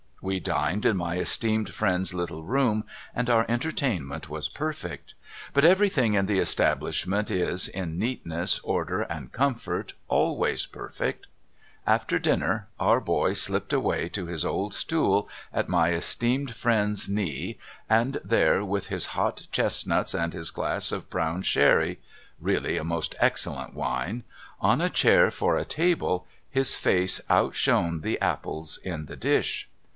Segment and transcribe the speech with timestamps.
[0.19, 5.13] We dined in my esteemed friend's little room, and our entertainment was perfect.
[5.53, 11.27] But everything in the establishment is, in neatness, order, and comfort, always perfect.
[11.85, 17.57] After dinner our boy slipped away to his old stool at my esteemed friend's knee,
[17.89, 21.99] and there, with his hot chestnuts and his glass of brown sherry
[22.39, 24.23] (really, a most excellent wine!)
[24.71, 29.67] on a chair for a table, his face outshone the apples in the dish.